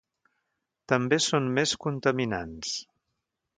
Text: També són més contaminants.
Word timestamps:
També 0.91 1.19
són 1.27 1.51
més 1.59 1.75
contaminants. 1.87 2.75